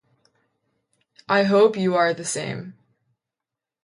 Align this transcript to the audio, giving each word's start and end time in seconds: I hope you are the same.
I 1.29 1.43
hope 1.43 1.77
you 1.77 1.93
are 1.95 2.11
the 2.11 2.25
same. 2.25 2.73